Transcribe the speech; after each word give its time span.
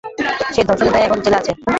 সে 0.53 0.61
ধর্ষণের 0.67 0.93
দায়ে 0.93 1.05
এখন 1.07 1.19
জেলে 1.23 1.37
আছে। 1.39 1.51